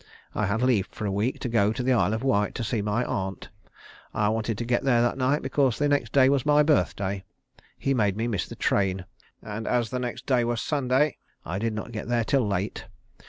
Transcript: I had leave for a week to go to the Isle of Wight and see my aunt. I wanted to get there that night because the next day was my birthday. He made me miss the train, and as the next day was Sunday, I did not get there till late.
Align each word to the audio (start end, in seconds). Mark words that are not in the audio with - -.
I 0.33 0.47
had 0.47 0.63
leave 0.63 0.87
for 0.89 1.05
a 1.05 1.11
week 1.11 1.39
to 1.41 1.47
go 1.47 1.71
to 1.71 1.83
the 1.83 1.93
Isle 1.93 2.15
of 2.15 2.23
Wight 2.23 2.57
and 2.57 2.65
see 2.65 2.81
my 2.81 3.05
aunt. 3.05 3.49
I 4.15 4.29
wanted 4.29 4.57
to 4.57 4.65
get 4.65 4.83
there 4.83 4.99
that 5.03 5.15
night 5.15 5.43
because 5.43 5.77
the 5.77 5.87
next 5.87 6.11
day 6.11 6.27
was 6.27 6.43
my 6.43 6.63
birthday. 6.63 7.23
He 7.77 7.93
made 7.93 8.17
me 8.17 8.27
miss 8.27 8.47
the 8.47 8.55
train, 8.55 9.05
and 9.43 9.67
as 9.67 9.91
the 9.91 9.99
next 9.99 10.25
day 10.25 10.43
was 10.43 10.59
Sunday, 10.59 11.17
I 11.45 11.59
did 11.59 11.73
not 11.75 11.91
get 11.91 12.07
there 12.07 12.23
till 12.23 12.47
late. 12.47 12.87